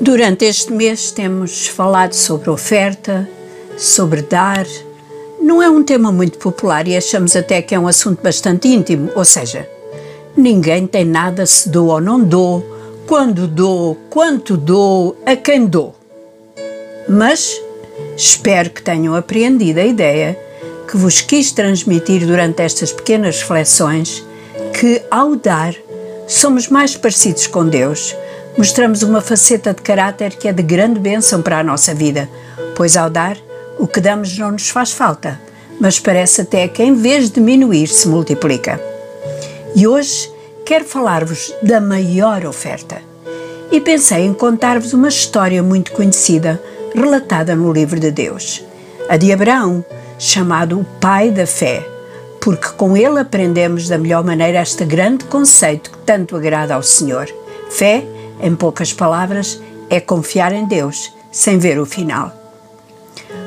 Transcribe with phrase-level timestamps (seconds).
[0.00, 3.28] Durante este mês temos falado sobre oferta,
[3.76, 4.66] sobre dar.
[5.40, 9.10] Não é um tema muito popular e achamos até que é um assunto bastante íntimo,
[9.14, 9.68] ou seja,
[10.36, 12.64] ninguém tem nada se dou ou não dou,
[13.06, 15.94] quando dou, quanto dou, a quem dou.
[17.08, 17.60] Mas
[18.16, 20.38] espero que tenham apreendido a ideia
[20.88, 24.24] que vos quis transmitir durante estas pequenas reflexões
[24.78, 25.74] que, ao dar,
[26.26, 28.16] somos mais parecidos com Deus
[28.60, 32.28] mostramos uma faceta de caráter que é de grande bênção para a nossa vida,
[32.76, 33.38] pois ao dar,
[33.78, 35.40] o que damos não nos faz falta,
[35.80, 38.78] mas parece até que em vez de diminuir se multiplica.
[39.74, 40.30] E hoje
[40.66, 43.00] quero falar-vos da maior oferta.
[43.72, 46.62] E pensei em contar-vos uma história muito conhecida,
[46.94, 48.62] relatada no livro de Deus,
[49.08, 49.82] a de Abraão,
[50.18, 51.82] chamado o pai da fé,
[52.42, 57.26] porque com ele aprendemos da melhor maneira este grande conceito que tanto agrada ao Senhor.
[57.70, 58.04] Fé
[58.42, 62.32] em poucas palavras, é confiar em Deus sem ver o final.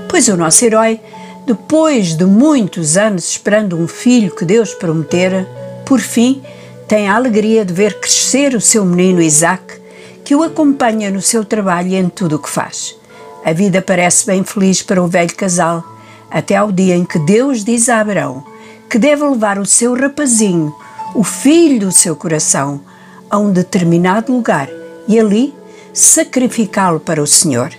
[0.09, 0.99] Pois o nosso herói,
[1.45, 5.47] depois de muitos anos esperando um filho que Deus prometera,
[5.85, 6.41] por fim
[6.87, 9.81] tem a alegria de ver crescer o seu menino Isaac,
[10.23, 12.95] que o acompanha no seu trabalho e em tudo o que faz.
[13.43, 15.83] A vida parece bem feliz para o velho casal,
[16.29, 18.43] até ao dia em que Deus diz a Abraão
[18.89, 20.73] que deve levar o seu rapazinho,
[21.15, 22.79] o filho do seu coração,
[23.27, 24.69] a um determinado lugar
[25.07, 25.53] e ali
[25.93, 27.71] sacrificá-lo para o Senhor.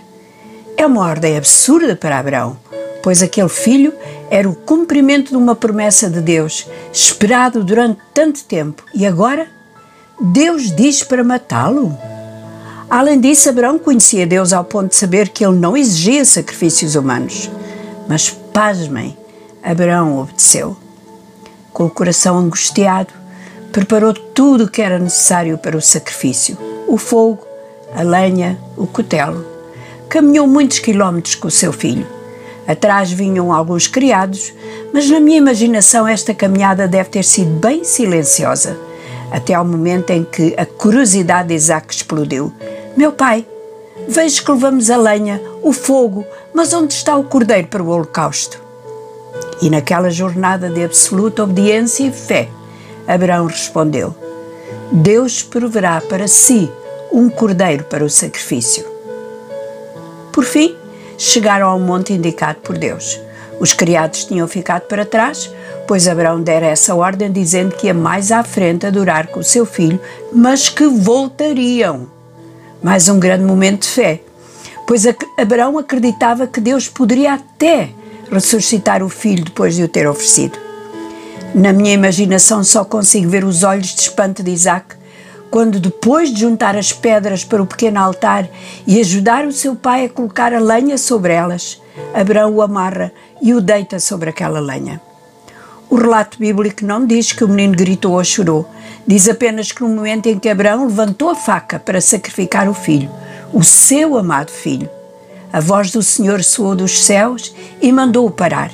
[0.76, 2.56] É uma ordem absurda para Abraão,
[3.02, 3.92] pois aquele filho
[4.30, 9.48] era o cumprimento de uma promessa de Deus, esperado durante tanto tempo, e agora
[10.20, 11.96] Deus diz para matá-lo.
[12.88, 17.50] Além disso, Abraão conhecia Deus ao ponto de saber que ele não exigia sacrifícios humanos.
[18.06, 19.16] Mas, pasmem,
[19.62, 20.76] Abraão obedeceu.
[21.72, 23.12] Com o coração angustiado,
[23.72, 26.56] preparou tudo o que era necessário para o sacrifício
[26.94, 27.44] o fogo,
[27.92, 29.44] a lenha, o cutelo.
[30.08, 32.06] Caminhou muitos quilómetros com o seu filho.
[32.68, 34.54] Atrás vinham alguns criados,
[34.92, 38.78] mas na minha imaginação esta caminhada deve ter sido bem silenciosa,
[39.28, 42.52] até ao momento em que a curiosidade de Isaac explodiu.
[42.96, 43.44] Meu pai,
[44.06, 46.24] vejo que levamos a lenha, o fogo,
[46.54, 48.62] mas onde está o cordeiro para o holocausto?
[49.60, 52.48] E naquela jornada de absoluta obediência e fé,
[53.04, 54.14] Abraão respondeu:
[54.92, 56.70] Deus proverá para si
[57.14, 58.84] um cordeiro para o sacrifício.
[60.32, 60.74] Por fim,
[61.16, 63.20] chegaram ao monte indicado por Deus.
[63.60, 65.48] Os criados tinham ficado para trás,
[65.86, 69.64] pois Abraão dera essa ordem dizendo que ia mais à frente adorar com o seu
[69.64, 70.00] filho,
[70.32, 72.08] mas que voltariam.
[72.82, 74.20] Mais um grande momento de fé,
[74.84, 75.04] pois
[75.38, 77.90] Abraão acreditava que Deus poderia até
[78.28, 80.58] ressuscitar o filho depois de o ter oferecido.
[81.54, 84.96] Na minha imaginação só consigo ver os olhos de espanto de Isaac
[85.54, 88.48] quando, depois de juntar as pedras para o pequeno altar
[88.84, 91.80] e ajudar o seu pai a colocar a lenha sobre elas,
[92.12, 95.00] Abraão o amarra e o deita sobre aquela lenha.
[95.88, 98.68] O relato bíblico não diz que o menino gritou ou chorou,
[99.06, 103.08] diz apenas que no momento em que Abraão levantou a faca para sacrificar o filho,
[103.52, 104.90] o seu amado filho,
[105.52, 108.72] a voz do Senhor soou dos céus e mandou-o parar.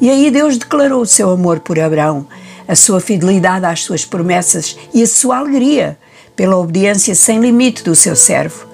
[0.00, 2.26] E aí Deus declarou o seu amor por Abraão,
[2.66, 5.98] a sua fidelidade às suas promessas e a sua alegria
[6.42, 8.66] pela obediência sem limite do seu servo.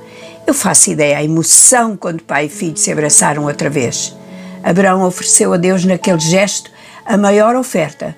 [0.47, 4.17] Eu faço ideia a emoção quando pai e filho se abraçaram outra vez.
[4.65, 6.71] Abraão ofereceu a Deus naquele gesto
[7.05, 8.17] a maior oferta.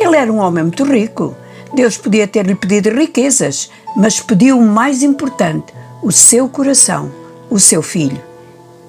[0.00, 1.36] Ele era um homem muito rico.
[1.74, 7.12] Deus podia ter-lhe pedido riquezas, mas pediu o mais importante, o seu coração,
[7.50, 8.22] o seu filho.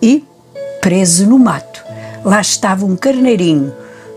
[0.02, 0.24] E,
[0.80, 1.84] preso no mato,
[2.24, 3.74] lá estava um carneirinho,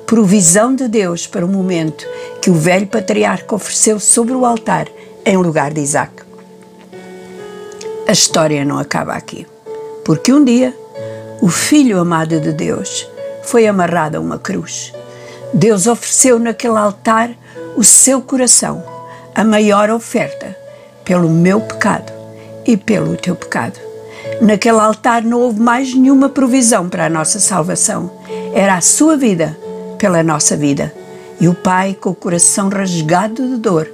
[0.07, 2.07] provisão de Deus para o momento
[2.41, 4.87] que o velho patriarca ofereceu sobre o altar
[5.25, 6.23] em lugar de Isaac.
[8.07, 9.47] A história não acaba aqui,
[10.05, 10.75] porque um dia
[11.41, 13.09] o filho amado de Deus
[13.45, 14.93] foi amarrado a uma cruz.
[15.55, 17.31] Deus ofereceu naquele altar
[17.77, 18.85] o seu coração,
[19.35, 20.57] a maior oferta,
[21.05, 22.13] pelo meu pecado
[22.67, 23.79] e pelo teu pecado.
[24.41, 28.11] Naquele altar não houve mais nenhuma provisão para a nossa salvação.
[28.55, 29.57] Era a sua vida
[29.99, 30.93] pela nossa vida.
[31.41, 33.89] E o Pai, com o coração rasgado de dor,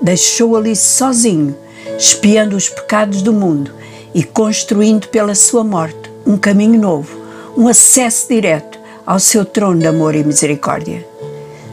[0.00, 1.56] deixou ali sozinho,
[1.98, 3.72] espiando os pecados do mundo
[4.14, 7.16] e construindo pela sua morte um caminho novo,
[7.56, 11.06] um acesso direto ao seu trono de amor e misericórdia.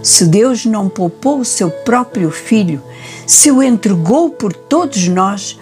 [0.04, 2.82] Se Deus não poupou o seu próprio Filho,
[3.26, 5.60] se o entregou por todos nós,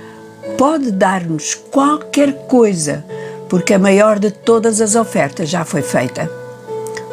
[0.58, 3.06] pode dar-nos qualquer coisa,
[3.50, 6.32] porque a maior de todas as ofertas já foi feita.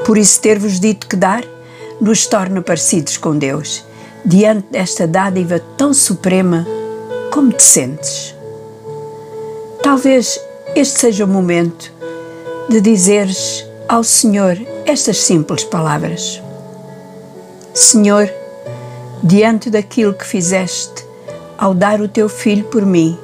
[0.05, 1.45] Por isso, ter-vos dito que dar
[2.01, 3.85] nos torna parecidos com Deus
[4.27, 6.67] diante desta dádiva tão suprema,
[7.33, 8.35] como te sentes?
[9.83, 10.41] Talvez
[10.75, 11.93] este seja o momento
[12.69, 16.43] de dizeres ao Senhor estas simples palavras:
[17.73, 18.29] Senhor,
[19.23, 21.07] diante daquilo que fizeste
[21.57, 23.17] ao dar o teu filho por mim,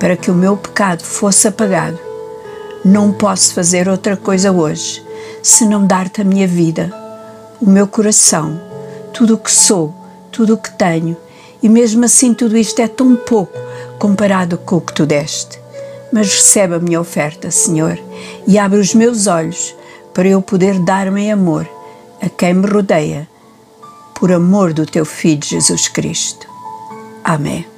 [0.00, 1.98] para que o meu pecado fosse apagado,
[2.82, 5.06] não posso fazer outra coisa hoje
[5.42, 6.92] senão dar-te a minha vida,
[7.60, 8.60] o meu coração,
[9.12, 9.94] tudo o que sou,
[10.38, 11.16] tudo o que tenho,
[11.60, 13.58] e mesmo assim tudo isto é tão pouco
[13.98, 15.58] comparado com o que tu deste.
[16.12, 17.98] Mas recebe a minha oferta, Senhor,
[18.46, 19.74] e abre os meus olhos
[20.14, 21.68] para eu poder dar-me amor
[22.22, 23.28] a quem me rodeia,
[24.14, 26.46] por amor do teu Filho Jesus Cristo.
[27.24, 27.77] Amém.